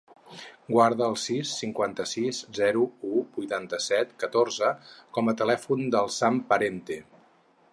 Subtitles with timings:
[0.75, 4.71] Guarda el sis, cinquanta-sis, zero, u, vuitanta-set, catorze
[5.19, 6.99] com a telèfon del Sam Parente.